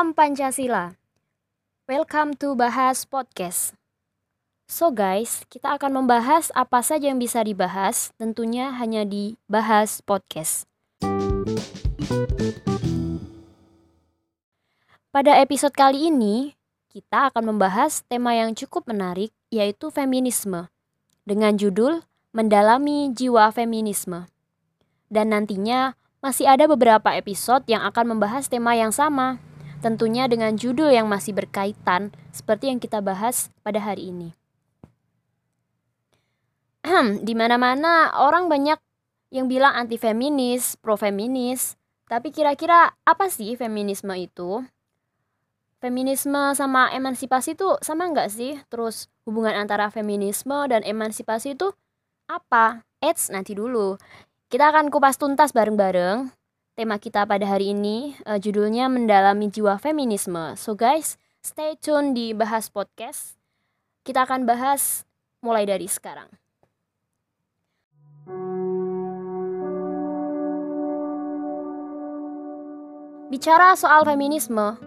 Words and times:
Salam 0.00 0.16
Pancasila. 0.16 0.96
Welcome 1.84 2.32
to 2.40 2.56
Bahas 2.56 3.04
Podcast. 3.04 3.76
So 4.64 4.88
guys, 4.88 5.44
kita 5.52 5.76
akan 5.76 6.00
membahas 6.00 6.48
apa 6.56 6.80
saja 6.80 7.12
yang 7.12 7.20
bisa 7.20 7.44
dibahas, 7.44 8.08
tentunya 8.16 8.72
hanya 8.80 9.04
di 9.04 9.36
Bahas 9.44 10.00
Podcast. 10.00 10.64
Pada 15.12 15.36
episode 15.36 15.76
kali 15.76 16.08
ini, 16.08 16.56
kita 16.88 17.28
akan 17.28 17.52
membahas 17.52 18.00
tema 18.08 18.32
yang 18.32 18.56
cukup 18.56 18.88
menarik, 18.88 19.36
yaitu 19.52 19.92
feminisme, 19.92 20.72
dengan 21.28 21.60
judul 21.60 22.08
Mendalami 22.32 23.12
Jiwa 23.12 23.52
Feminisme. 23.52 24.32
Dan 25.12 25.36
nantinya 25.36 25.92
masih 26.24 26.48
ada 26.48 26.64
beberapa 26.64 27.12
episode 27.12 27.68
yang 27.68 27.84
akan 27.84 28.16
membahas 28.16 28.48
tema 28.48 28.72
yang 28.72 28.96
sama, 28.96 29.36
tentunya 29.80 30.28
dengan 30.28 30.54
judul 30.54 30.92
yang 30.92 31.08
masih 31.08 31.32
berkaitan 31.32 32.12
seperti 32.30 32.68
yang 32.68 32.78
kita 32.78 33.00
bahas 33.00 33.48
pada 33.64 33.80
hari 33.80 34.12
ini. 34.12 34.36
di 37.26 37.32
mana-mana 37.36 38.12
orang 38.20 38.48
banyak 38.48 38.76
yang 39.30 39.46
bilang 39.46 39.72
anti 39.72 39.96
feminis, 39.96 40.76
pro 40.80 40.98
feminis, 40.98 41.78
tapi 42.10 42.34
kira-kira 42.34 42.92
apa 43.06 43.30
sih 43.30 43.54
feminisme 43.54 44.10
itu? 44.18 44.64
Feminisme 45.80 46.52
sama 46.52 46.92
emansipasi 46.92 47.56
itu 47.56 47.78
sama 47.80 48.10
nggak 48.10 48.28
sih? 48.28 48.58
Terus 48.68 49.08
hubungan 49.24 49.56
antara 49.56 49.88
feminisme 49.88 50.66
dan 50.68 50.84
emansipasi 50.84 51.56
itu 51.56 51.72
apa? 52.28 52.84
Eits, 53.00 53.32
nanti 53.32 53.56
dulu. 53.56 53.96
Kita 54.50 54.74
akan 54.74 54.92
kupas 54.92 55.16
tuntas 55.16 55.56
bareng-bareng 55.56 56.39
tema 56.80 56.96
kita 56.96 57.28
pada 57.28 57.44
hari 57.44 57.76
ini 57.76 58.16
uh, 58.24 58.40
judulnya 58.40 58.88
mendalami 58.88 59.52
jiwa 59.52 59.76
feminisme. 59.76 60.56
So 60.56 60.72
guys, 60.72 61.20
stay 61.44 61.76
tune 61.76 62.16
di 62.16 62.32
Bahas 62.32 62.72
Podcast. 62.72 63.36
Kita 64.00 64.24
akan 64.24 64.48
bahas 64.48 65.04
mulai 65.44 65.68
dari 65.68 65.84
sekarang. 65.84 66.32
Bicara 73.28 73.76
soal 73.76 74.08
feminisme 74.08 74.80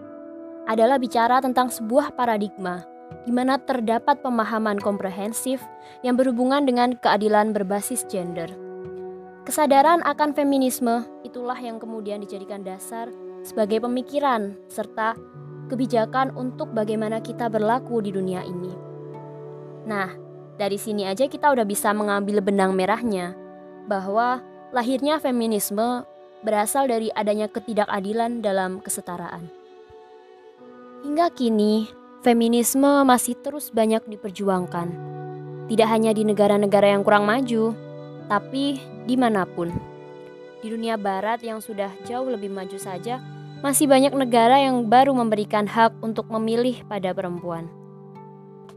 adalah 0.66 0.98
bicara 0.98 1.38
tentang 1.38 1.70
sebuah 1.70 2.18
paradigma 2.18 2.82
di 3.22 3.30
mana 3.30 3.54
terdapat 3.62 4.18
pemahaman 4.18 4.82
komprehensif 4.82 5.62
yang 6.02 6.18
berhubungan 6.18 6.66
dengan 6.66 6.98
keadilan 6.98 7.54
berbasis 7.54 8.02
gender. 8.10 8.63
Kesadaran 9.44 10.00
akan 10.08 10.32
feminisme 10.32 11.04
itulah 11.20 11.60
yang 11.60 11.76
kemudian 11.76 12.24
dijadikan 12.24 12.64
dasar 12.64 13.12
sebagai 13.44 13.84
pemikiran 13.84 14.56
serta 14.72 15.12
kebijakan 15.68 16.32
untuk 16.32 16.72
bagaimana 16.72 17.20
kita 17.20 17.52
berlaku 17.52 18.00
di 18.00 18.08
dunia 18.08 18.40
ini. 18.40 18.72
Nah, 19.84 20.08
dari 20.56 20.80
sini 20.80 21.04
aja 21.04 21.28
kita 21.28 21.52
udah 21.52 21.68
bisa 21.68 21.92
mengambil 21.92 22.40
benang 22.40 22.72
merahnya 22.72 23.36
bahwa 23.84 24.40
lahirnya 24.72 25.20
feminisme 25.20 26.08
berasal 26.40 26.88
dari 26.88 27.12
adanya 27.12 27.44
ketidakadilan 27.52 28.40
dalam 28.40 28.80
kesetaraan. 28.80 29.52
Hingga 31.04 31.28
kini, 31.36 31.84
feminisme 32.24 33.04
masih 33.04 33.36
terus 33.44 33.68
banyak 33.68 34.08
diperjuangkan. 34.08 34.88
Tidak 35.68 35.88
hanya 35.88 36.16
di 36.16 36.24
negara-negara 36.24 36.96
yang 36.96 37.04
kurang 37.04 37.28
maju, 37.28 37.76
tapi 38.30 38.80
di 39.04 39.14
mana 39.14 39.44
pun. 39.48 39.72
Di 40.64 40.72
dunia 40.72 40.96
barat 40.96 41.44
yang 41.44 41.60
sudah 41.60 41.92
jauh 42.08 42.24
lebih 42.24 42.48
maju 42.48 42.78
saja, 42.80 43.20
masih 43.60 43.88
banyak 43.88 44.12
negara 44.12 44.60
yang 44.60 44.84
baru 44.88 45.16
memberikan 45.16 45.64
hak 45.64 45.96
untuk 46.04 46.28
memilih 46.28 46.84
pada 46.84 47.12
perempuan. 47.16 47.68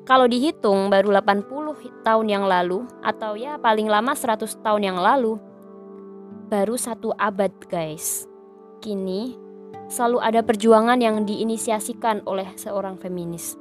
Kalau 0.08 0.24
dihitung 0.24 0.88
baru 0.88 1.12
80 1.20 2.08
tahun 2.08 2.28
yang 2.32 2.48
lalu 2.48 2.88
atau 3.04 3.36
ya 3.36 3.60
paling 3.60 3.92
lama 3.92 4.16
100 4.16 4.48
tahun 4.64 4.82
yang 4.84 5.00
lalu, 5.00 5.36
baru 6.48 6.80
satu 6.80 7.12
abad 7.20 7.52
guys. 7.68 8.24
Kini 8.80 9.36
selalu 9.92 10.24
ada 10.24 10.40
perjuangan 10.40 11.00
yang 11.04 11.28
diinisiasikan 11.28 12.24
oleh 12.24 12.48
seorang 12.56 12.96
feminis. 12.96 13.60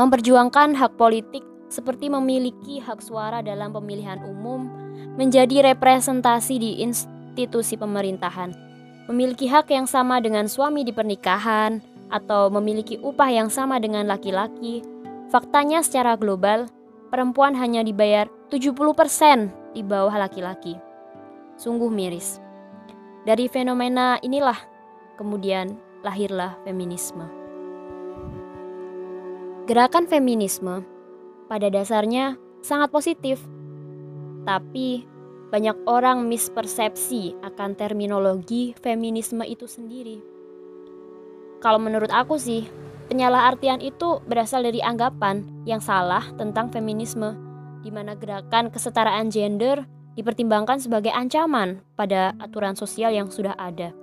Memperjuangkan 0.00 0.74
hak 0.80 0.96
politik 0.96 1.44
seperti 1.74 2.06
memiliki 2.06 2.78
hak 2.78 3.02
suara 3.02 3.42
dalam 3.42 3.74
pemilihan 3.74 4.22
umum, 4.22 4.70
menjadi 5.18 5.74
representasi 5.74 6.54
di 6.62 6.70
institusi 6.78 7.74
pemerintahan, 7.74 8.54
memiliki 9.10 9.50
hak 9.50 9.74
yang 9.74 9.90
sama 9.90 10.22
dengan 10.22 10.46
suami 10.46 10.86
di 10.86 10.94
pernikahan, 10.94 11.82
atau 12.14 12.46
memiliki 12.46 12.94
upah 13.02 13.26
yang 13.26 13.50
sama 13.50 13.82
dengan 13.82 14.06
laki-laki. 14.06 14.86
Faktanya 15.34 15.82
secara 15.82 16.14
global, 16.14 16.70
perempuan 17.10 17.58
hanya 17.58 17.82
dibayar 17.82 18.30
70% 18.54 19.74
di 19.74 19.82
bawah 19.82 20.14
laki-laki. 20.14 20.78
Sungguh 21.58 21.90
miris. 21.90 22.38
Dari 23.26 23.50
fenomena 23.50 24.22
inilah 24.22 24.62
kemudian 25.18 25.74
lahirlah 26.06 26.54
feminisme. 26.62 27.26
Gerakan 29.64 30.04
feminisme 30.06 30.93
pada 31.48 31.68
dasarnya 31.68 32.36
sangat 32.64 32.88
positif. 32.90 33.40
Tapi 34.44 35.04
banyak 35.54 35.86
orang 35.86 36.26
mispersepsi 36.26 37.38
akan 37.44 37.78
terminologi 37.78 38.74
feminisme 38.82 39.44
itu 39.46 39.68
sendiri. 39.70 40.18
Kalau 41.62 41.78
menurut 41.80 42.10
aku 42.10 42.36
sih, 42.36 42.68
penyalahartian 43.08 43.80
itu 43.80 44.20
berasal 44.26 44.66
dari 44.66 44.82
anggapan 44.84 45.46
yang 45.64 45.80
salah 45.80 46.26
tentang 46.36 46.68
feminisme, 46.74 47.38
di 47.86 47.88
mana 47.94 48.18
gerakan 48.18 48.68
kesetaraan 48.68 49.30
gender 49.32 49.86
dipertimbangkan 50.18 50.82
sebagai 50.82 51.14
ancaman 51.14 51.80
pada 51.94 52.34
aturan 52.42 52.74
sosial 52.74 53.14
yang 53.14 53.30
sudah 53.30 53.54
ada, 53.56 53.94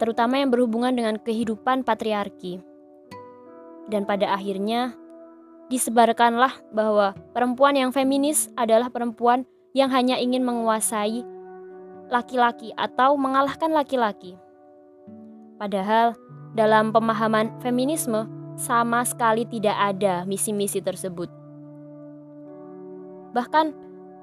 terutama 0.00 0.40
yang 0.40 0.48
berhubungan 0.48 0.96
dengan 0.96 1.16
kehidupan 1.20 1.84
patriarki. 1.84 2.58
Dan 3.92 4.06
pada 4.06 4.32
akhirnya, 4.32 4.94
disebarkanlah 5.72 6.52
bahwa 6.76 7.16
perempuan 7.32 7.72
yang 7.72 7.96
feminis 7.96 8.52
adalah 8.60 8.92
perempuan 8.92 9.48
yang 9.72 9.88
hanya 9.88 10.20
ingin 10.20 10.44
menguasai 10.44 11.24
laki-laki 12.12 12.76
atau 12.76 13.16
mengalahkan 13.16 13.72
laki-laki. 13.72 14.36
Padahal 15.56 16.12
dalam 16.52 16.92
pemahaman 16.92 17.56
feminisme 17.64 18.28
sama 18.60 19.00
sekali 19.08 19.48
tidak 19.48 19.72
ada 19.72 20.28
misi-misi 20.28 20.84
tersebut. 20.84 21.32
Bahkan 23.32 23.72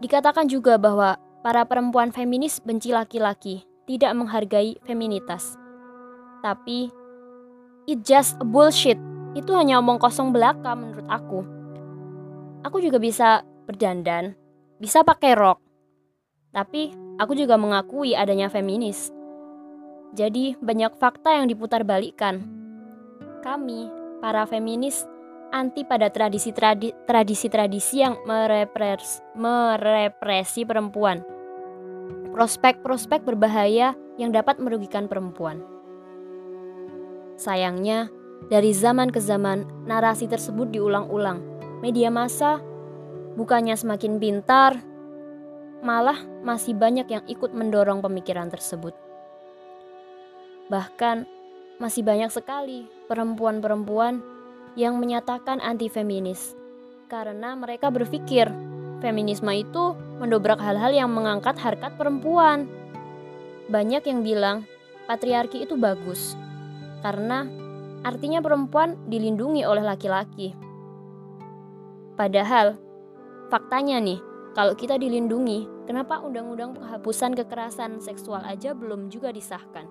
dikatakan 0.06 0.46
juga 0.46 0.78
bahwa 0.78 1.18
para 1.42 1.66
perempuan 1.66 2.14
feminis 2.14 2.62
benci 2.62 2.94
laki-laki, 2.94 3.66
tidak 3.90 4.14
menghargai 4.14 4.78
feminitas. 4.86 5.58
Tapi 6.46 6.94
it 7.90 8.06
just 8.06 8.38
bullshit 8.54 9.02
itu 9.38 9.51
hanya 9.53 9.78
omong 9.78 10.01
kosong 10.01 10.34
belaka 10.34 10.73
menurut 10.73 11.06
aku. 11.06 11.45
Aku 12.66 12.81
juga 12.81 12.97
bisa 12.97 13.45
berdandan, 13.69 14.34
bisa 14.81 15.06
pakai 15.06 15.38
rok. 15.38 15.62
Tapi 16.50 16.91
aku 17.22 17.38
juga 17.38 17.56
mengakui 17.56 18.18
adanya 18.18 18.50
feminis. 18.50 19.13
Jadi 20.18 20.57
banyak 20.57 20.97
fakta 20.97 21.38
yang 21.38 21.45
diputar 21.45 21.85
balikan. 21.85 22.41
Kami, 23.45 23.88
para 24.18 24.50
feminis, 24.50 25.06
anti 25.53 25.85
pada 25.85 26.09
tradisi-tradisi 26.09 27.95
yang 28.01 28.18
merepres, 28.25 29.22
merepresi 29.38 30.66
perempuan. 30.66 31.21
Prospek-prospek 32.33 33.21
berbahaya 33.21 33.94
yang 34.18 34.33
dapat 34.33 34.57
merugikan 34.57 35.06
perempuan. 35.06 35.62
Sayangnya, 37.38 38.12
dari 38.47 38.71
zaman 38.71 39.12
ke 39.12 39.19
zaman, 39.19 39.68
narasi 39.83 40.31
tersebut 40.31 40.71
diulang-ulang. 40.71 41.44
Media 41.83 42.07
massa 42.07 42.63
bukannya 43.36 43.75
semakin 43.75 44.15
pintar, 44.18 44.80
malah 45.83 46.24
masih 46.44 46.75
banyak 46.75 47.07
yang 47.12 47.24
ikut 47.27 47.51
mendorong 47.51 48.00
pemikiran 48.00 48.47
tersebut. 48.47 48.95
Bahkan, 50.71 51.27
masih 51.80 52.03
banyak 52.03 52.31
sekali 52.31 52.88
perempuan-perempuan 53.07 54.19
yang 54.75 55.00
menyatakan 55.00 55.63
anti-feminis 55.63 56.53
karena 57.09 57.57
mereka 57.57 57.89
berpikir 57.89 58.51
feminisme 59.00 59.50
itu 59.56 59.95
mendobrak 60.19 60.59
hal-hal 60.59 60.92
yang 60.92 61.09
mengangkat 61.09 61.56
harkat 61.57 61.95
perempuan. 61.95 62.68
Banyak 63.71 64.03
yang 64.06 64.21
bilang 64.21 64.68
patriarki 65.07 65.63
itu 65.65 65.80
bagus 65.80 66.35
karena 67.01 67.47
artinya 68.04 68.40
perempuan 68.40 68.96
dilindungi 69.12 69.63
oleh 69.68 69.84
laki-laki. 69.84 70.56
Padahal, 72.16 72.75
faktanya 73.48 74.00
nih, 74.04 74.19
kalau 74.51 74.75
kita 74.75 75.00
dilindungi, 75.00 75.88
kenapa 75.88 76.19
undang-undang 76.19 76.75
penghapusan 76.75 77.31
kekerasan 77.38 78.04
seksual 78.04 78.44
aja 78.44 78.75
belum 78.75 79.07
juga 79.07 79.31
disahkan? 79.31 79.88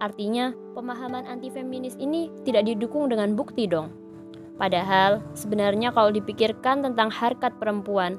Artinya, 0.00 0.56
pemahaman 0.72 1.28
anti-feminis 1.28 1.94
ini 2.00 2.32
tidak 2.42 2.66
didukung 2.66 3.12
dengan 3.12 3.36
bukti 3.36 3.68
dong. 3.68 3.92
Padahal, 4.56 5.20
sebenarnya 5.36 5.92
kalau 5.92 6.08
dipikirkan 6.14 6.84
tentang 6.84 7.12
harkat 7.12 7.52
perempuan, 7.60 8.16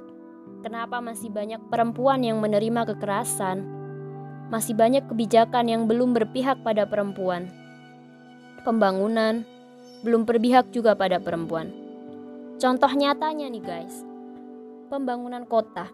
kenapa 0.61 1.01
masih 1.01 1.33
banyak 1.33 1.59
perempuan 1.71 2.21
yang 2.21 2.37
menerima 2.37 2.93
kekerasan? 2.93 3.65
Masih 4.53 4.77
banyak 4.77 5.09
kebijakan 5.09 5.65
yang 5.71 5.89
belum 5.89 6.13
berpihak 6.13 6.61
pada 6.61 6.85
perempuan. 6.85 7.62
Pembangunan 8.63 9.43
belum 10.07 10.23
berpihak 10.23 10.71
juga 10.71 10.95
pada 10.95 11.19
perempuan. 11.19 11.71
Contoh 12.59 12.87
nyatanya 12.87 13.51
nih 13.51 13.63
guys, 13.63 14.07
pembangunan 14.87 15.43
kota. 15.43 15.91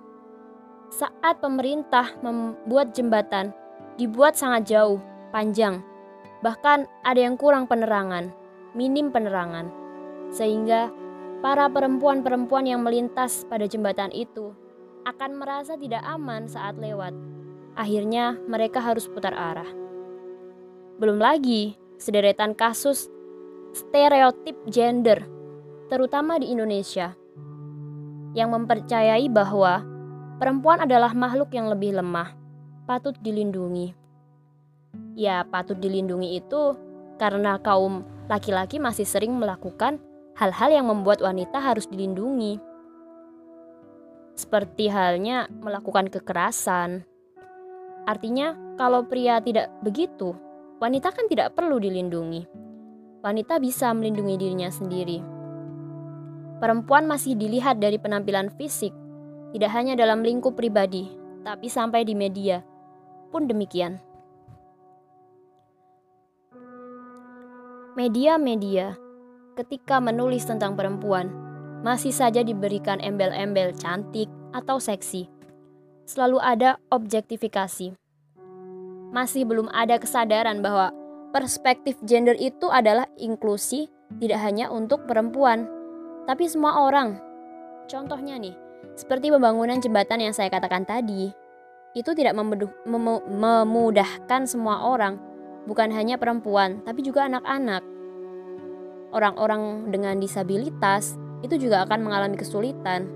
Saat 0.94 1.42
pemerintah 1.42 2.14
membuat 2.22 2.94
jembatan, 2.94 3.50
dibuat 3.98 4.38
sangat 4.38 4.70
jauh, 4.70 5.02
panjang. 5.34 5.82
Bahkan 6.46 6.86
ada 7.06 7.20
yang 7.20 7.42
kurang 7.42 7.66
penerangan, 7.66 8.30
minim 8.78 9.10
penerangan. 9.10 9.70
Sehingga 10.30 10.94
para 11.42 11.70
perempuan-perempuan 11.74 12.70
yang 12.70 12.86
melintas 12.86 13.50
pada 13.50 13.66
jembatan 13.66 14.14
itu 14.14 14.54
akan 15.10 15.42
merasa 15.42 15.74
tidak 15.74 16.06
aman 16.06 16.46
saat 16.46 16.78
lewat. 16.78 17.18
Akhirnya 17.74 18.38
mereka 18.46 18.78
harus 18.78 19.10
putar 19.10 19.34
arah. 19.34 19.70
Belum 21.00 21.18
lagi 21.18 21.80
sederetan 22.00 22.56
kasus 22.56 23.12
stereotip 23.76 24.58
gender, 24.66 25.28
terutama 25.92 26.40
di 26.42 26.50
Indonesia, 26.50 27.14
yang 28.34 28.56
mempercayai 28.56 29.28
bahwa 29.30 29.86
perempuan 30.42 30.82
adalah 30.82 31.14
makhluk 31.14 31.54
yang 31.54 31.70
lebih 31.70 32.00
lemah, 32.00 32.34
patut 32.90 33.14
dilindungi. 33.22 33.94
Ya, 35.14 35.46
patut 35.46 35.78
dilindungi 35.78 36.40
itu 36.40 36.74
karena 37.20 37.60
kaum 37.62 38.08
laki-laki 38.32 38.80
masih 38.80 39.06
sering 39.06 39.36
melakukan 39.36 40.00
hal-hal 40.40 40.72
yang 40.72 40.88
membuat 40.88 41.20
wanita 41.20 41.60
harus 41.60 41.86
dilindungi. 41.92 42.58
Seperti 44.40 44.88
halnya 44.88 45.52
melakukan 45.52 46.08
kekerasan. 46.08 47.04
Artinya, 48.08 48.56
kalau 48.80 49.04
pria 49.04 49.44
tidak 49.44 49.68
begitu, 49.84 50.32
wanita 50.80 51.12
kan 51.12 51.28
tidak 51.28 51.54
perlu 51.54 51.78
dilindungi 51.78 52.70
wanita 53.20 53.60
bisa 53.60 53.92
melindungi 53.92 54.36
dirinya 54.40 54.72
sendiri. 54.72 55.20
Perempuan 56.60 57.08
masih 57.08 57.40
dilihat 57.40 57.80
dari 57.80 57.96
penampilan 57.96 58.52
fisik, 58.56 58.92
tidak 59.56 59.72
hanya 59.76 59.96
dalam 59.96 60.24
lingkup 60.24 60.56
pribadi, 60.60 61.08
tapi 61.44 61.72
sampai 61.72 62.04
di 62.04 62.16
media 62.16 62.64
pun 63.32 63.48
demikian. 63.48 64.00
Media-media 67.96 68.96
ketika 69.60 70.00
menulis 70.00 70.48
tentang 70.48 70.80
perempuan 70.80 71.32
masih 71.84 72.16
saja 72.16 72.44
diberikan 72.44 73.00
embel-embel 73.04 73.76
cantik 73.76 74.32
atau 74.56 74.80
seksi. 74.80 75.28
Selalu 76.08 76.40
ada 76.40 76.80
objektifikasi. 76.92 78.09
Masih 79.10 79.46
belum 79.46 79.70
ada 79.74 79.98
kesadaran 79.98 80.62
bahwa 80.62 80.94
perspektif 81.34 81.98
gender 82.06 82.38
itu 82.38 82.70
adalah 82.70 83.10
inklusi 83.18 83.90
tidak 84.18 84.42
hanya 84.42 84.74
untuk 84.74 85.06
perempuan, 85.06 85.70
tapi 86.26 86.50
semua 86.50 86.86
orang. 86.86 87.18
Contohnya 87.86 88.38
nih, 88.38 88.54
seperti 88.98 89.30
pembangunan 89.30 89.78
jembatan 89.78 90.22
yang 90.22 90.34
saya 90.34 90.50
katakan 90.50 90.86
tadi, 90.86 91.30
itu 91.98 92.12
tidak 92.14 92.38
memuduh, 92.38 92.70
mem 92.86 93.22
memudahkan 93.30 94.46
semua 94.46 94.86
orang, 94.86 95.18
bukan 95.66 95.90
hanya 95.94 96.18
perempuan, 96.18 96.82
tapi 96.86 97.02
juga 97.02 97.26
anak-anak. 97.26 97.82
Orang-orang 99.10 99.90
dengan 99.90 100.22
disabilitas 100.22 101.18
itu 101.42 101.58
juga 101.58 101.82
akan 101.86 102.06
mengalami 102.06 102.38
kesulitan. 102.38 103.10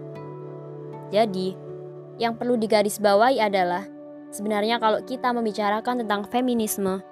Jadi, 1.13 1.53
yang 2.17 2.33
perlu 2.33 2.57
digarisbawahi 2.57 3.37
adalah 3.37 3.85
sebenarnya 4.33 4.81
kalau 4.81 4.99
kita 5.05 5.29
membicarakan 5.29 6.03
tentang 6.03 6.25
feminisme, 6.25 7.05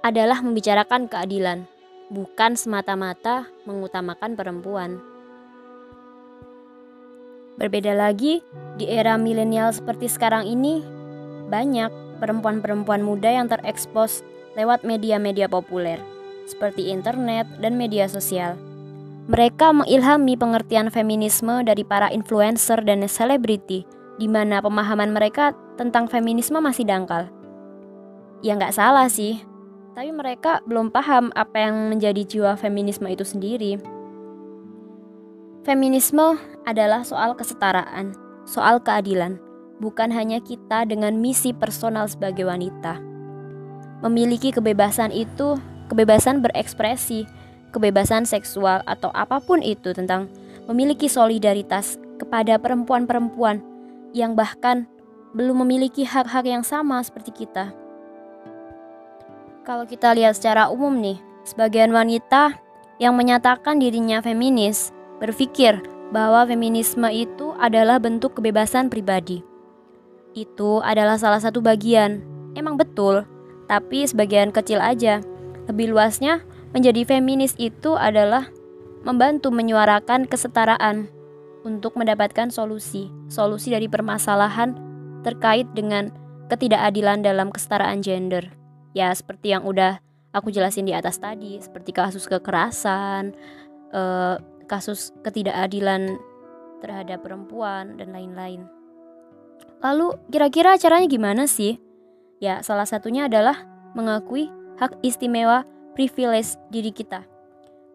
adalah 0.00 0.40
membicarakan 0.40 1.06
keadilan, 1.06 1.68
bukan 2.08 2.56
semata-mata 2.56 3.44
mengutamakan 3.68 4.32
perempuan. 4.34 4.90
Berbeda 7.60 7.92
lagi, 7.92 8.40
di 8.80 8.88
era 8.88 9.20
milenial 9.20 9.74
seperti 9.74 10.08
sekarang 10.08 10.46
ini, 10.46 10.80
banyak 11.52 11.90
perempuan-perempuan 12.22 13.02
muda 13.02 13.28
yang 13.28 13.50
terekspos 13.50 14.22
lewat 14.54 14.86
media-media 14.86 15.50
populer, 15.50 15.98
seperti 16.46 16.88
internet 16.94 17.44
dan 17.58 17.74
media 17.74 18.06
sosial. 18.06 18.54
Mereka 19.28 19.74
mengilhami 19.74 20.40
pengertian 20.40 20.88
feminisme 20.88 21.60
dari 21.66 21.84
para 21.84 22.08
influencer 22.14 22.80
dan 22.80 23.04
selebriti, 23.04 23.84
di 24.18 24.26
mana 24.26 24.58
pemahaman 24.58 25.14
mereka 25.14 25.54
tentang 25.78 26.10
feminisme 26.10 26.58
masih 26.58 26.84
dangkal. 26.84 27.30
Ya 28.42 28.58
nggak 28.58 28.74
salah 28.74 29.06
sih, 29.06 29.42
tapi 29.94 30.10
mereka 30.10 30.62
belum 30.66 30.90
paham 30.90 31.30
apa 31.34 31.70
yang 31.70 31.90
menjadi 31.90 32.22
jiwa 32.26 32.52
feminisme 32.58 33.06
itu 33.10 33.22
sendiri. 33.22 33.78
Feminisme 35.66 36.38
adalah 36.66 37.02
soal 37.02 37.34
kesetaraan, 37.34 38.14
soal 38.46 38.82
keadilan, 38.82 39.38
bukan 39.82 40.10
hanya 40.10 40.38
kita 40.42 40.86
dengan 40.86 41.18
misi 41.18 41.54
personal 41.54 42.06
sebagai 42.06 42.46
wanita. 42.46 42.98
Memiliki 44.06 44.54
kebebasan 44.54 45.10
itu, 45.10 45.58
kebebasan 45.90 46.46
berekspresi, 46.46 47.26
kebebasan 47.74 48.22
seksual, 48.22 48.86
atau 48.86 49.10
apa 49.14 49.42
pun 49.42 49.58
itu 49.62 49.90
tentang 49.90 50.30
memiliki 50.70 51.10
solidaritas 51.10 51.98
kepada 52.22 52.54
perempuan-perempuan 52.62 53.58
yang 54.16 54.36
bahkan 54.36 54.88
belum 55.36 55.64
memiliki 55.66 56.04
hak-hak 56.04 56.44
yang 56.48 56.64
sama 56.64 57.00
seperti 57.04 57.44
kita. 57.44 57.72
Kalau 59.68 59.84
kita 59.84 60.16
lihat 60.16 60.32
secara 60.32 60.72
umum 60.72 60.96
nih, 60.96 61.20
sebagian 61.44 61.92
wanita 61.92 62.56
yang 62.96 63.12
menyatakan 63.12 63.76
dirinya 63.76 64.24
feminis 64.24 64.96
berpikir 65.20 65.84
bahwa 66.08 66.48
feminisme 66.48 67.04
itu 67.12 67.52
adalah 67.60 68.00
bentuk 68.00 68.40
kebebasan 68.40 68.88
pribadi. 68.88 69.44
Itu 70.32 70.80
adalah 70.80 71.20
salah 71.20 71.40
satu 71.42 71.60
bagian. 71.60 72.24
Emang 72.56 72.80
betul, 72.80 73.28
tapi 73.68 74.08
sebagian 74.08 74.48
kecil 74.48 74.80
aja. 74.80 75.20
Lebih 75.68 75.92
luasnya, 75.92 76.40
menjadi 76.72 77.04
feminis 77.04 77.52
itu 77.60 77.92
adalah 77.92 78.48
membantu 79.04 79.52
menyuarakan 79.52 80.24
kesetaraan 80.24 81.12
untuk 81.68 82.00
mendapatkan 82.00 82.48
solusi, 82.48 83.12
solusi 83.28 83.68
dari 83.68 83.84
permasalahan 83.84 84.72
terkait 85.20 85.68
dengan 85.76 86.08
ketidakadilan 86.48 87.20
dalam 87.20 87.52
kesetaraan 87.52 88.00
gender. 88.00 88.48
Ya 88.96 89.12
seperti 89.12 89.52
yang 89.52 89.68
udah 89.68 90.00
aku 90.32 90.48
jelasin 90.48 90.88
di 90.88 90.96
atas 90.96 91.20
tadi 91.20 91.60
seperti 91.60 91.92
kasus 91.92 92.24
kekerasan 92.24 93.36
eh, 93.92 94.36
kasus 94.64 95.12
ketidakadilan 95.20 96.16
terhadap 96.80 97.20
perempuan 97.20 98.00
dan 98.00 98.16
lain-lain. 98.16 98.64
Lalu 99.84 100.16
kira-kira 100.32 100.80
caranya 100.80 101.06
gimana 101.06 101.44
sih? 101.44 101.76
Ya 102.40 102.64
salah 102.64 102.88
satunya 102.88 103.28
adalah 103.28 103.68
mengakui 103.92 104.48
hak 104.80 104.96
istimewa 105.04 105.68
privilege 105.92 106.56
diri 106.70 106.94
kita 106.94 107.37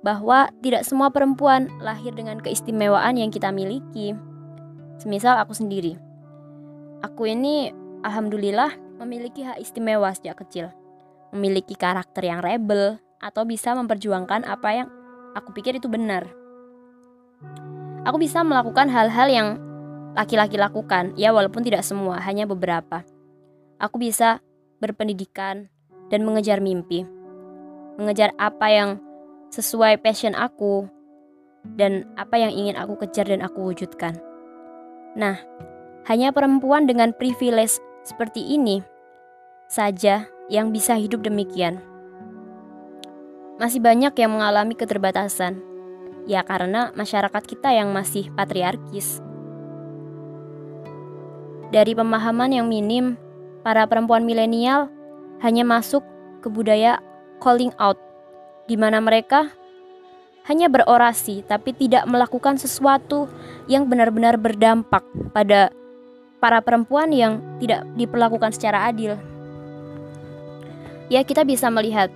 bahwa 0.04 0.52
tidak 0.60 0.84
semua 0.84 1.10
perempuan 1.10 1.72
lahir 1.80 2.12
dengan 2.12 2.38
keistimewaan 2.44 3.16
yang 3.16 3.32
kita 3.32 3.50
miliki. 3.50 4.14
Semisal 5.00 5.40
aku 5.40 5.56
sendiri. 5.56 5.96
Aku 7.02 7.28
ini 7.28 7.72
alhamdulillah 8.04 9.00
memiliki 9.00 9.48
hak 9.48 9.64
istimewa 9.64 10.12
sejak 10.12 10.44
kecil 10.44 10.72
memiliki 11.34 11.74
karakter 11.74 12.22
yang 12.30 12.46
rebel, 12.46 13.02
atau 13.18 13.44
bisa 13.44 13.74
memperjuangkan 13.74 14.46
apa 14.46 14.70
yang 14.70 14.88
aku 15.34 15.50
pikir 15.58 15.82
itu 15.82 15.90
benar. 15.90 16.30
Aku 18.06 18.22
bisa 18.22 18.46
melakukan 18.46 18.88
hal-hal 18.94 19.28
yang 19.28 19.48
laki-laki 20.14 20.62
lakukan, 20.62 21.18
ya 21.18 21.34
walaupun 21.34 21.66
tidak 21.66 21.82
semua, 21.82 22.22
hanya 22.22 22.46
beberapa. 22.46 23.02
Aku 23.82 23.98
bisa 23.98 24.40
berpendidikan 24.78 25.74
dan 26.14 26.22
mengejar 26.22 26.62
mimpi. 26.62 27.10
Mengejar 27.98 28.30
apa 28.38 28.70
yang 28.70 28.90
sesuai 29.54 30.02
passion 30.02 30.34
aku 30.34 30.90
dan 31.78 32.10
apa 32.18 32.42
yang 32.42 32.50
ingin 32.50 32.74
aku 32.74 32.98
kejar 33.06 33.30
dan 33.30 33.46
aku 33.46 33.70
wujudkan. 33.70 34.18
Nah, 35.14 35.38
hanya 36.10 36.34
perempuan 36.34 36.90
dengan 36.90 37.14
privilege 37.14 37.78
seperti 38.02 38.42
ini 38.58 38.82
saja 39.70 40.26
yang 40.50 40.74
bisa 40.74 40.98
hidup 40.98 41.22
demikian. 41.22 41.78
Masih 43.62 43.78
banyak 43.78 44.18
yang 44.18 44.34
mengalami 44.34 44.74
keterbatasan, 44.74 45.62
ya 46.26 46.42
karena 46.42 46.90
masyarakat 46.98 47.44
kita 47.46 47.70
yang 47.78 47.94
masih 47.94 48.34
patriarkis. 48.34 49.22
Dari 51.70 51.94
pemahaman 51.94 52.58
yang 52.58 52.66
minim, 52.66 53.18
para 53.62 53.86
perempuan 53.86 54.26
milenial 54.26 54.90
hanya 55.46 55.62
masuk 55.62 56.02
ke 56.42 56.50
budaya 56.50 56.98
calling 57.38 57.72
out, 57.78 57.98
di 58.68 58.76
mana 58.80 59.04
mereka 59.04 59.52
hanya 60.44 60.68
berorasi 60.68 61.44
tapi 61.48 61.72
tidak 61.72 62.04
melakukan 62.08 62.60
sesuatu 62.60 63.32
yang 63.72 63.88
benar-benar 63.88 64.36
berdampak 64.36 65.04
pada 65.32 65.72
para 66.44 66.60
perempuan 66.60 67.16
yang 67.16 67.40
tidak 67.64 67.88
diperlakukan 67.96 68.52
secara 68.52 68.92
adil. 68.92 69.16
Ya, 71.08 71.24
kita 71.24 71.48
bisa 71.48 71.72
melihat 71.72 72.12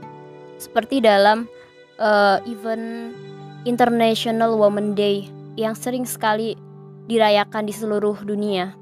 seperti 0.60 1.00
dalam 1.00 1.48
uh, 1.96 2.44
event 2.44 3.16
International 3.64 4.60
Women 4.60 5.00
Day 5.00 5.32
yang 5.56 5.76
sering 5.76 6.04
sekali 6.04 6.60
dirayakan 7.08 7.64
di 7.64 7.74
seluruh 7.76 8.20
dunia. 8.28 8.76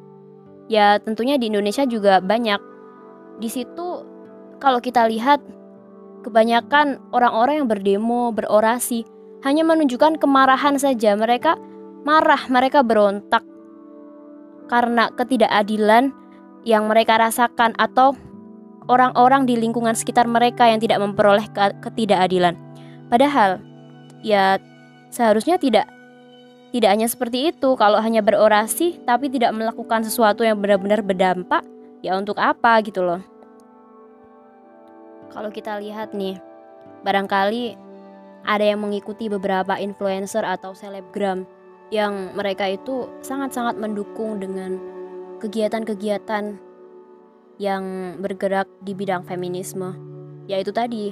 Ya, 0.66 0.98
tentunya 0.98 1.38
di 1.38 1.54
Indonesia 1.54 1.86
juga 1.86 2.18
banyak. 2.18 2.58
Di 3.38 3.50
situ 3.54 4.02
kalau 4.58 4.82
kita 4.82 5.06
lihat 5.06 5.46
kebanyakan 6.26 6.98
orang-orang 7.14 7.62
yang 7.62 7.70
berdemo, 7.70 8.34
berorasi 8.34 9.06
hanya 9.46 9.62
menunjukkan 9.62 10.18
kemarahan 10.18 10.82
saja. 10.82 11.14
Mereka 11.14 11.54
marah, 12.02 12.42
mereka 12.50 12.82
berontak 12.82 13.46
karena 14.66 15.14
ketidakadilan 15.14 16.10
yang 16.66 16.90
mereka 16.90 17.22
rasakan 17.22 17.78
atau 17.78 18.18
orang-orang 18.90 19.46
di 19.46 19.54
lingkungan 19.58 19.94
sekitar 19.94 20.26
mereka 20.26 20.66
yang 20.66 20.82
tidak 20.82 20.98
memperoleh 20.98 21.46
ketidakadilan. 21.82 22.58
Padahal 23.10 23.62
ya 24.26 24.58
seharusnya 25.14 25.62
tidak 25.62 25.86
tidak 26.74 26.90
hanya 26.92 27.08
seperti 27.08 27.54
itu. 27.54 27.78
Kalau 27.78 28.02
hanya 28.02 28.26
berorasi 28.26 29.06
tapi 29.06 29.30
tidak 29.30 29.54
melakukan 29.54 30.02
sesuatu 30.02 30.42
yang 30.42 30.58
benar-benar 30.58 31.06
berdampak, 31.06 31.62
ya 32.02 32.18
untuk 32.18 32.42
apa 32.42 32.82
gitu 32.82 33.06
loh. 33.06 33.22
Kalau 35.36 35.52
kita 35.52 35.84
lihat 35.84 36.16
nih, 36.16 36.40
barangkali 37.04 37.76
ada 38.48 38.64
yang 38.64 38.80
mengikuti 38.80 39.28
beberapa 39.28 39.76
influencer 39.76 40.48
atau 40.48 40.72
selebgram 40.72 41.44
yang 41.92 42.32
mereka 42.40 42.72
itu 42.72 43.12
sangat-sangat 43.20 43.76
mendukung 43.76 44.40
dengan 44.40 44.80
kegiatan-kegiatan 45.44 46.56
yang 47.60 47.84
bergerak 48.24 48.72
di 48.80 48.96
bidang 48.96 49.28
feminisme. 49.28 49.92
Yaitu 50.48 50.72
tadi, 50.72 51.12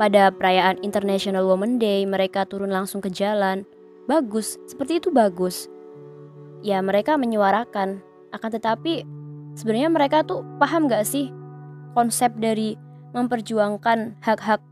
pada 0.00 0.32
perayaan 0.32 0.80
International 0.80 1.44
Women 1.44 1.76
Day 1.76 2.08
mereka 2.08 2.48
turun 2.48 2.72
langsung 2.72 3.04
ke 3.04 3.12
jalan. 3.12 3.68
Bagus, 4.08 4.56
seperti 4.64 5.04
itu 5.04 5.12
bagus. 5.12 5.68
Ya 6.64 6.80
mereka 6.80 7.20
menyuarakan, 7.20 8.00
akan 8.32 8.50
tetapi 8.56 9.04
sebenarnya 9.52 9.92
mereka 9.92 10.24
tuh 10.24 10.40
paham 10.56 10.88
gak 10.88 11.04
sih 11.04 11.28
konsep 11.92 12.32
dari 12.40 12.78
memperjuangkan 13.12 14.18
hak-hak 14.22 14.62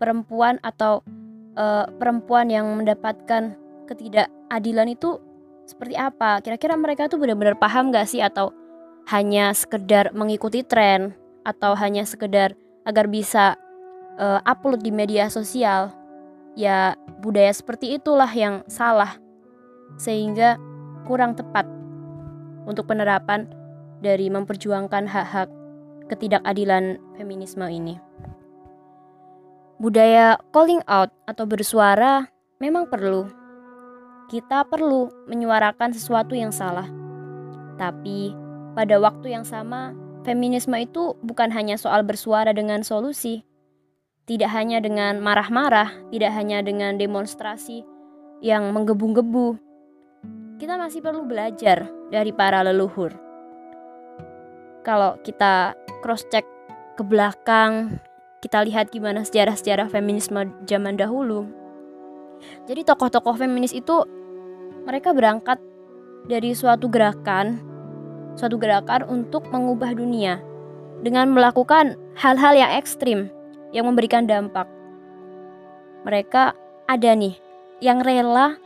perempuan 0.00 0.58
atau 0.64 1.04
uh, 1.56 1.86
perempuan 2.00 2.48
yang 2.48 2.66
mendapatkan 2.74 3.54
ketidakadilan 3.86 4.88
itu 4.92 5.20
seperti 5.68 5.94
apa? 5.94 6.40
Kira-kira 6.42 6.74
mereka 6.74 7.06
tuh 7.06 7.20
benar-benar 7.20 7.56
paham 7.56 7.94
gak 7.94 8.08
sih 8.08 8.24
atau 8.24 8.50
hanya 9.10 9.54
sekedar 9.54 10.10
mengikuti 10.14 10.62
tren 10.62 11.14
atau 11.42 11.74
hanya 11.74 12.06
sekedar 12.06 12.54
agar 12.86 13.06
bisa 13.06 13.58
uh, 14.18 14.40
upload 14.42 14.82
di 14.82 14.90
media 14.90 15.30
sosial? 15.30 15.94
Ya, 16.52 17.00
budaya 17.24 17.48
seperti 17.48 17.96
itulah 17.96 18.28
yang 18.28 18.60
salah 18.68 19.16
sehingga 19.96 20.60
kurang 21.08 21.32
tepat 21.32 21.64
untuk 22.68 22.88
penerapan 22.88 23.48
dari 24.04 24.28
memperjuangkan 24.28 25.08
hak-hak 25.08 25.48
ketidakadilan 26.10 26.98
feminisme 27.18 27.66
ini. 27.68 28.00
Budaya 29.82 30.38
calling 30.54 30.82
out 30.86 31.10
atau 31.26 31.42
bersuara 31.42 32.30
memang 32.62 32.86
perlu. 32.86 33.26
Kita 34.30 34.62
perlu 34.64 35.10
menyuarakan 35.26 35.90
sesuatu 35.90 36.38
yang 36.38 36.54
salah. 36.54 36.86
Tapi 37.76 38.30
pada 38.78 38.96
waktu 39.02 39.34
yang 39.34 39.42
sama, 39.42 39.92
feminisme 40.22 40.78
itu 40.78 41.18
bukan 41.26 41.50
hanya 41.50 41.74
soal 41.74 42.06
bersuara 42.06 42.54
dengan 42.54 42.86
solusi. 42.86 43.42
Tidak 44.22 44.46
hanya 44.46 44.78
dengan 44.78 45.18
marah-marah, 45.18 45.90
tidak 46.14 46.30
hanya 46.30 46.62
dengan 46.62 46.94
demonstrasi 46.94 47.82
yang 48.38 48.70
menggebu-gebu. 48.70 49.58
Kita 50.62 50.78
masih 50.78 51.02
perlu 51.02 51.26
belajar 51.26 51.90
dari 52.14 52.30
para 52.30 52.62
leluhur. 52.62 53.10
Kalau 54.86 55.18
kita 55.26 55.74
cross 56.02 56.26
check 56.28 56.44
ke 56.98 57.02
belakang 57.06 58.02
kita 58.42 58.66
lihat 58.66 58.90
gimana 58.90 59.22
sejarah-sejarah 59.22 59.86
feminisme 59.86 60.50
zaman 60.66 60.98
dahulu. 60.98 61.46
Jadi 62.66 62.82
tokoh-tokoh 62.82 63.38
feminis 63.38 63.70
itu 63.70 64.02
mereka 64.82 65.14
berangkat 65.14 65.62
dari 66.26 66.50
suatu 66.58 66.90
gerakan, 66.90 67.62
suatu 68.34 68.58
gerakan 68.58 69.06
untuk 69.06 69.46
mengubah 69.54 69.94
dunia 69.94 70.42
dengan 71.06 71.30
melakukan 71.30 71.94
hal-hal 72.18 72.58
yang 72.58 72.74
ekstrim 72.74 73.30
yang 73.70 73.86
memberikan 73.86 74.26
dampak. 74.26 74.66
Mereka 76.02 76.58
ada 76.90 77.10
nih 77.14 77.38
yang 77.78 78.02
rela 78.02 78.58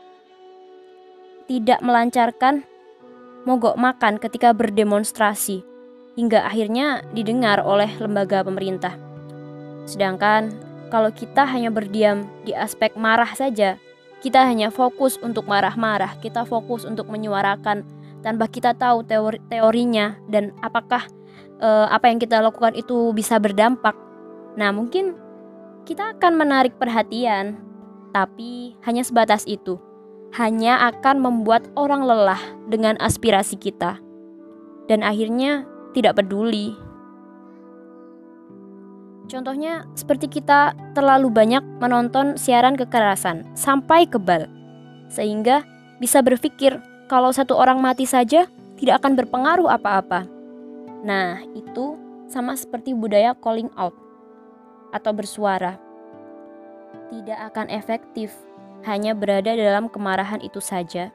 tidak 1.53 1.85
melancarkan 1.85 2.65
mogok 3.45 3.77
makan 3.77 4.17
ketika 4.17 4.57
berdemonstrasi 4.57 5.76
hingga 6.17 6.43
akhirnya 6.49 7.05
didengar 7.13 7.61
oleh 7.63 7.89
lembaga 8.01 8.43
pemerintah. 8.43 8.97
Sedangkan 9.85 10.51
kalau 10.89 11.13
kita 11.13 11.45
hanya 11.45 11.69
berdiam 11.69 12.27
di 12.43 12.57
aspek 12.57 12.97
marah 12.97 13.31
saja, 13.37 13.77
kita 14.25 14.43
hanya 14.49 14.73
fokus 14.73 15.21
untuk 15.21 15.45
marah-marah, 15.47 16.17
kita 16.19 16.49
fokus 16.49 16.89
untuk 16.89 17.07
menyuarakan 17.13 17.85
tanpa 18.25 18.49
kita 18.49 18.75
tahu 18.75 19.05
teori 19.07 19.39
teorinya 19.47 20.19
dan 20.27 20.51
apakah 20.65 21.05
uh, 21.61 21.87
apa 21.93 22.11
yang 22.11 22.19
kita 22.19 22.41
lakukan 22.41 22.75
itu 22.75 23.13
bisa 23.13 23.37
berdampak. 23.37 23.95
Nah, 24.57 24.73
mungkin 24.73 25.15
kita 25.85 26.17
akan 26.17 26.33
menarik 26.35 26.75
perhatian, 26.81 27.61
tapi 28.11 28.75
hanya 28.83 29.05
sebatas 29.05 29.45
itu. 29.45 29.79
Hanya 30.35 30.91
akan 30.91 31.23
membuat 31.23 31.71
orang 31.79 32.03
lelah 32.03 32.41
dengan 32.67 32.99
aspirasi 32.99 33.57
kita. 33.57 34.03
Dan 34.91 35.07
akhirnya 35.07 35.65
tidak 35.97 36.21
peduli 36.21 36.77
Contohnya 39.27 39.83
seperti 39.99 40.31
kita 40.31 40.71
terlalu 40.95 41.35
banyak 41.35 41.63
menonton 41.83 42.39
siaran 42.39 42.79
kekerasan 42.79 43.43
sampai 43.59 44.07
kebal. 44.07 44.47
Sehingga 45.11 45.67
bisa 45.99 46.23
berpikir 46.23 46.79
kalau 47.11 47.35
satu 47.35 47.59
orang 47.59 47.83
mati 47.83 48.07
saja 48.07 48.47
tidak 48.79 49.03
akan 49.03 49.19
berpengaruh 49.19 49.67
apa-apa. 49.67 50.31
Nah, 51.03 51.43
itu 51.59 51.99
sama 52.31 52.55
seperti 52.55 52.95
budaya 52.95 53.35
calling 53.35 53.71
out 53.75 53.95
atau 54.95 55.11
bersuara. 55.11 55.79
Tidak 57.11 57.39
akan 57.51 57.67
efektif 57.71 58.31
hanya 58.87 59.15
berada 59.15 59.59
dalam 59.59 59.91
kemarahan 59.91 60.39
itu 60.39 60.63
saja. 60.63 61.11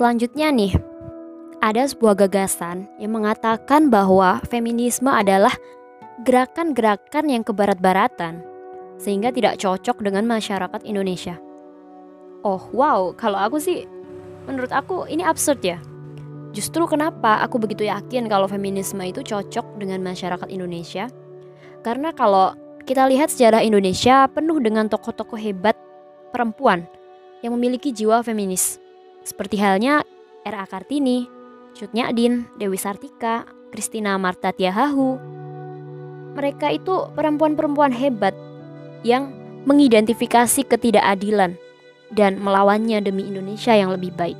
Selanjutnya 0.00 0.48
nih, 0.48 0.72
ada 1.60 1.84
sebuah 1.84 2.24
gagasan 2.24 2.88
yang 2.96 3.20
mengatakan 3.20 3.92
bahwa 3.92 4.40
feminisme 4.48 5.12
adalah 5.12 5.52
gerakan-gerakan 6.24 7.28
yang 7.28 7.44
kebarat-baratan 7.44 8.40
sehingga 8.96 9.28
tidak 9.28 9.60
cocok 9.60 10.00
dengan 10.00 10.24
masyarakat 10.24 10.88
Indonesia. 10.88 11.36
Oh 12.48 12.64
wow, 12.72 13.12
kalau 13.12 13.44
aku 13.44 13.60
sih 13.60 13.84
menurut 14.48 14.72
aku 14.72 15.04
ini 15.04 15.20
absurd 15.20 15.60
ya. 15.60 15.76
Justru 16.56 16.88
kenapa 16.88 17.44
aku 17.44 17.60
begitu 17.60 17.84
yakin 17.84 18.24
kalau 18.24 18.48
feminisme 18.48 19.04
itu 19.04 19.20
cocok 19.20 19.76
dengan 19.76 20.00
masyarakat 20.00 20.48
Indonesia? 20.48 21.12
Karena 21.84 22.16
kalau 22.16 22.56
kita 22.88 23.04
lihat 23.04 23.28
sejarah 23.28 23.60
Indonesia 23.60 24.24
penuh 24.32 24.64
dengan 24.64 24.88
tokoh-tokoh 24.88 25.36
hebat 25.36 25.76
perempuan 26.32 26.88
yang 27.44 27.52
memiliki 27.52 27.92
jiwa 27.92 28.24
feminis. 28.24 28.80
Seperti 29.24 29.60
halnya 29.60 30.02
R.A. 30.48 30.64
Kartini, 30.64 31.28
Cut 31.76 31.92
Nyadin, 31.92 32.48
Dewi 32.56 32.80
Sartika, 32.80 33.44
Christina 33.70 34.16
Marta 34.16 34.50
Tiahahu. 34.50 35.20
Mereka 36.34 36.72
itu 36.74 37.10
perempuan-perempuan 37.14 37.92
hebat 37.94 38.32
yang 39.04 39.30
mengidentifikasi 39.68 40.64
ketidakadilan 40.66 41.58
dan 42.10 42.40
melawannya 42.42 42.98
demi 43.04 43.28
Indonesia 43.28 43.76
yang 43.76 43.94
lebih 43.94 44.10
baik. 44.16 44.38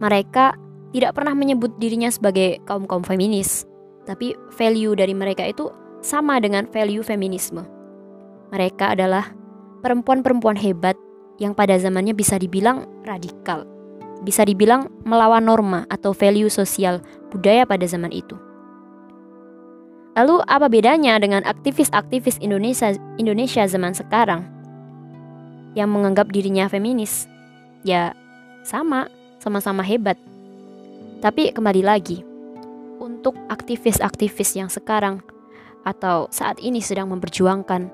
Mereka 0.00 0.56
tidak 0.90 1.12
pernah 1.14 1.36
menyebut 1.36 1.76
dirinya 1.78 2.08
sebagai 2.10 2.58
kaum-kaum 2.66 3.04
feminis, 3.04 3.68
tapi 4.08 4.34
value 4.56 4.96
dari 4.96 5.14
mereka 5.14 5.46
itu 5.46 5.70
sama 6.00 6.40
dengan 6.40 6.66
value 6.66 7.04
feminisme. 7.04 7.62
Mereka 8.50 8.98
adalah 8.98 9.30
perempuan-perempuan 9.84 10.58
hebat 10.58 10.96
yang 11.40 11.56
pada 11.56 11.74
zamannya 11.80 12.12
bisa 12.12 12.36
dibilang 12.36 12.84
radikal, 13.08 13.64
bisa 14.22 14.44
dibilang 14.44 14.92
melawan 15.08 15.42
norma 15.42 15.88
atau 15.88 16.12
value 16.12 16.52
sosial 16.52 17.00
budaya 17.32 17.64
pada 17.64 17.88
zaman 17.88 18.12
itu. 18.12 18.36
Lalu 20.14 20.44
apa 20.44 20.68
bedanya 20.68 21.16
dengan 21.16 21.40
aktivis-aktivis 21.48 22.44
Indonesia 22.44 22.92
Indonesia 23.16 23.64
zaman 23.64 23.96
sekarang 23.96 24.44
yang 25.72 25.88
menganggap 25.88 26.28
dirinya 26.28 26.68
feminis? 26.68 27.24
Ya, 27.80 28.12
sama, 28.60 29.08
sama-sama 29.40 29.80
hebat. 29.80 30.20
Tapi 31.24 31.56
kembali 31.56 31.80
lagi, 31.80 32.20
untuk 33.00 33.32
aktivis-aktivis 33.48 34.60
yang 34.60 34.68
sekarang 34.68 35.24
atau 35.88 36.28
saat 36.28 36.60
ini 36.60 36.84
sedang 36.84 37.08
memperjuangkan 37.08 37.88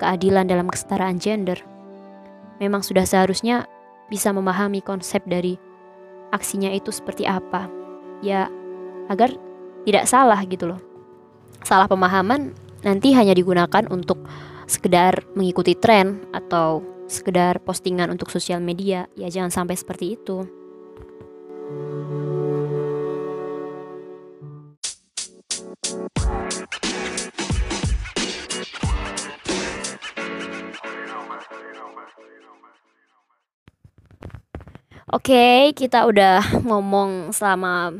keadilan 0.00 0.48
dalam 0.48 0.72
kesetaraan 0.72 1.20
gender, 1.20 1.60
memang 2.60 2.84
sudah 2.84 3.08
seharusnya 3.08 3.66
bisa 4.12 4.30
memahami 4.30 4.84
konsep 4.84 5.24
dari 5.24 5.56
aksinya 6.30 6.70
itu 6.70 6.92
seperti 6.92 7.24
apa. 7.24 7.66
Ya, 8.20 8.52
agar 9.08 9.34
tidak 9.88 10.04
salah 10.06 10.38
gitu 10.44 10.70
loh. 10.70 10.80
Salah 11.64 11.88
pemahaman 11.88 12.52
nanti 12.84 13.16
hanya 13.16 13.32
digunakan 13.32 13.88
untuk 13.88 14.20
sekedar 14.68 15.24
mengikuti 15.34 15.74
tren 15.74 16.22
atau 16.30 16.84
sekedar 17.10 17.58
postingan 17.64 18.12
untuk 18.12 18.30
sosial 18.30 18.62
media. 18.62 19.08
Ya 19.16 19.26
jangan 19.32 19.50
sampai 19.50 19.74
seperti 19.74 20.14
itu. 20.20 20.59
Oke, 35.10 35.34
okay, 35.34 35.58
kita 35.74 36.06
udah 36.06 36.38
ngomong 36.70 37.34
selama 37.34 37.98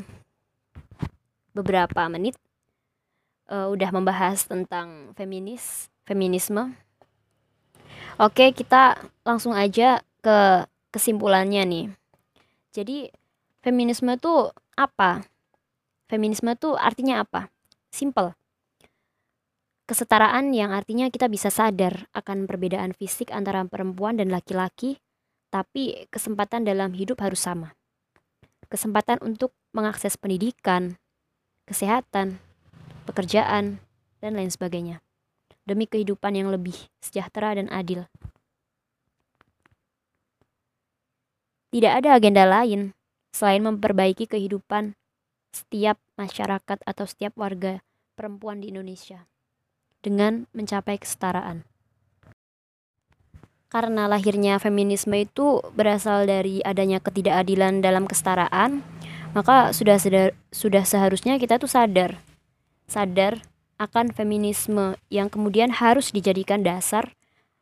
beberapa 1.51 2.07
menit. 2.07 2.39
Uh, 3.51 3.67
udah 3.67 3.91
membahas 3.91 4.47
tentang 4.47 5.11
feminis, 5.19 5.91
feminisme. 6.07 6.71
Oke, 8.15 8.47
okay, 8.47 8.49
kita 8.55 8.95
langsung 9.27 9.51
aja 9.51 9.99
ke 10.23 10.63
kesimpulannya 10.95 11.67
nih. 11.67 11.85
Jadi, 12.71 13.11
feminisme 13.59 14.15
itu 14.15 14.47
apa? 14.79 15.27
Feminisme 16.07 16.47
itu 16.55 16.79
artinya 16.79 17.27
apa? 17.27 17.51
Simple. 17.91 18.39
Kesetaraan 19.83 20.55
yang 20.55 20.71
artinya 20.71 21.11
kita 21.11 21.27
bisa 21.27 21.51
sadar 21.51 22.07
akan 22.15 22.47
perbedaan 22.47 22.95
fisik 22.95 23.35
antara 23.35 23.67
perempuan 23.67 24.15
dan 24.15 24.31
laki-laki 24.31 24.95
tapi 25.51 26.07
kesempatan 26.07 26.63
dalam 26.63 26.95
hidup 26.95 27.19
harus 27.19 27.43
sama. 27.43 27.75
Kesempatan 28.71 29.19
untuk 29.19 29.51
mengakses 29.75 30.15
pendidikan, 30.15 30.95
kesehatan, 31.67 32.39
pekerjaan, 33.03 33.83
dan 34.23 34.31
lain 34.33 34.47
sebagainya. 34.47 35.03
Demi 35.67 35.85
kehidupan 35.85 36.33
yang 36.39 36.49
lebih 36.49 36.73
sejahtera 37.03 37.53
dan 37.59 37.67
adil. 37.67 38.07
Tidak 41.71 41.91
ada 41.91 42.15
agenda 42.15 42.47
lain 42.47 42.95
selain 43.35 43.63
memperbaiki 43.63 44.27
kehidupan 44.27 44.95
setiap 45.51 45.99
masyarakat 46.15 46.79
atau 46.83 47.05
setiap 47.07 47.35
warga 47.35 47.83
perempuan 48.15 48.63
di 48.63 48.71
Indonesia 48.71 49.27
dengan 50.03 50.47
mencapai 50.51 50.99
kesetaraan 50.99 51.70
karena 53.71 54.11
lahirnya 54.11 54.59
feminisme 54.59 55.15
itu 55.15 55.63
berasal 55.73 56.27
dari 56.27 56.59
adanya 56.61 56.99
ketidakadilan 56.99 57.79
dalam 57.79 58.03
kesetaraan, 58.03 58.83
maka 59.31 59.71
sudah 59.71 59.95
sedar, 59.95 60.35
sudah 60.51 60.83
seharusnya 60.83 61.39
kita 61.39 61.55
tuh 61.55 61.71
sadar 61.71 62.19
sadar 62.91 63.39
akan 63.79 64.11
feminisme 64.11 64.99
yang 65.07 65.31
kemudian 65.31 65.71
harus 65.71 66.11
dijadikan 66.11 66.59
dasar 66.59 67.15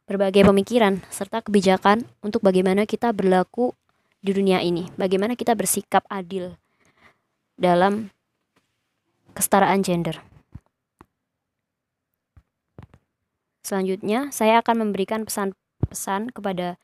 berbagai 0.10 0.42
pemikiran 0.42 1.06
serta 1.14 1.46
kebijakan 1.46 2.02
untuk 2.26 2.42
bagaimana 2.42 2.90
kita 2.90 3.14
berlaku 3.14 3.78
di 4.20 4.34
dunia 4.34 4.60
ini, 4.60 4.90
bagaimana 4.98 5.38
kita 5.38 5.54
bersikap 5.54 6.02
adil 6.10 6.58
dalam 7.56 8.10
kesetaraan 9.38 9.86
gender. 9.86 10.18
Selanjutnya, 13.62 14.34
saya 14.34 14.66
akan 14.66 14.90
memberikan 14.90 15.30
pesan 15.30 15.54
pesan 15.88 16.34
kepada 16.34 16.76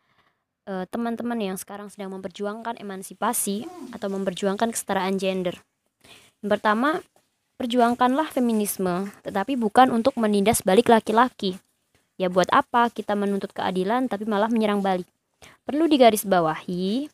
uh, 0.70 0.86
teman-teman 0.90 1.38
yang 1.42 1.58
sekarang 1.58 1.90
sedang 1.90 2.14
memperjuangkan 2.16 2.78
emansipasi 2.80 3.66
atau 3.92 4.08
memperjuangkan 4.12 4.72
kesetaraan 4.72 5.18
gender. 5.18 5.60
Yang 6.42 6.50
pertama, 6.60 7.02
perjuangkanlah 7.58 8.30
feminisme, 8.30 9.10
tetapi 9.24 9.56
bukan 9.56 9.90
untuk 9.92 10.16
menindas 10.20 10.62
balik 10.62 10.92
laki-laki. 10.92 11.58
Ya 12.16 12.32
buat 12.32 12.48
apa 12.56 12.88
kita 12.92 13.12
menuntut 13.12 13.52
keadilan 13.52 14.08
tapi 14.08 14.24
malah 14.24 14.48
menyerang 14.48 14.80
balik? 14.80 15.08
Perlu 15.68 15.90
digarisbawahi 15.92 17.12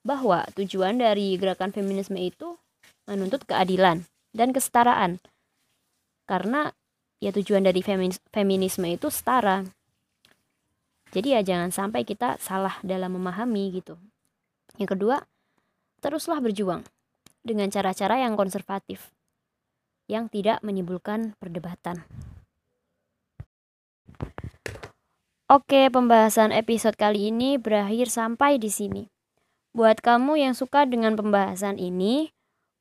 bahwa 0.00 0.48
tujuan 0.56 0.96
dari 0.96 1.36
gerakan 1.36 1.76
feminisme 1.76 2.16
itu 2.16 2.56
menuntut 3.04 3.44
keadilan 3.44 4.08
dan 4.32 4.48
kesetaraan. 4.54 5.20
Karena 6.24 6.72
ya 7.20 7.34
tujuan 7.36 7.66
dari 7.66 7.84
feminisme 8.32 8.86
itu 8.88 9.08
setara. 9.12 9.66
Jadi 11.10 11.34
ya 11.34 11.40
jangan 11.42 11.74
sampai 11.74 12.06
kita 12.06 12.38
salah 12.38 12.78
dalam 12.86 13.18
memahami 13.18 13.74
gitu. 13.74 13.98
Yang 14.78 14.94
kedua, 14.94 15.16
teruslah 15.98 16.38
berjuang 16.38 16.86
dengan 17.42 17.66
cara-cara 17.68 18.22
yang 18.22 18.38
konservatif 18.38 19.10
yang 20.10 20.26
tidak 20.26 20.58
menimbulkan 20.66 21.38
perdebatan. 21.38 22.02
Oke, 25.50 25.90
pembahasan 25.90 26.54
episode 26.54 26.94
kali 26.94 27.30
ini 27.30 27.58
berakhir 27.58 28.10
sampai 28.10 28.58
di 28.58 28.70
sini. 28.70 29.06
Buat 29.70 30.02
kamu 30.02 30.38
yang 30.38 30.54
suka 30.54 30.86
dengan 30.86 31.14
pembahasan 31.14 31.78
ini, 31.78 32.34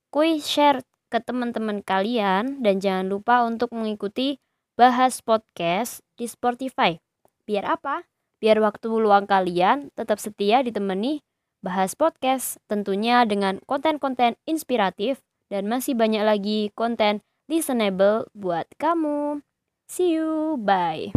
kuis 0.09 0.45
share 0.45 0.81
ke 1.09 1.21
teman-teman 1.21 1.81
kalian 1.85 2.61
dan 2.61 2.81
jangan 2.81 3.09
lupa 3.09 3.45
untuk 3.45 3.73
mengikuti 3.73 4.37
Bahas 4.77 5.21
Podcast 5.21 6.05
di 6.17 6.29
Spotify. 6.29 6.97
Biar 7.45 7.65
apa? 7.65 8.08
Biar 8.39 8.63
waktu 8.63 8.87
luang 8.87 9.27
kalian 9.27 9.91
tetap 9.99 10.15
setia 10.15 10.63
ditemani 10.63 11.19
bahas 11.59 11.91
podcast 11.91 12.55
tentunya 12.71 13.27
dengan 13.27 13.59
konten-konten 13.67 14.39
inspiratif 14.47 15.19
dan 15.51 15.67
masih 15.67 15.91
banyak 15.91 16.23
lagi 16.23 16.71
konten 16.71 17.19
listenable 17.51 18.31
buat 18.31 18.63
kamu. 18.79 19.43
See 19.91 20.15
you, 20.15 20.55
bye. 20.55 21.11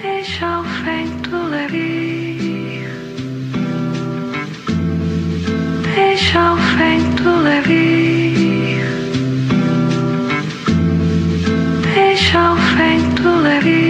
Deixa 0.00 0.60
o 0.60 0.64
vento 0.64 1.40
Deixa 5.96 6.52
o 6.52 6.56
vento 6.78 7.32
let 13.46 13.85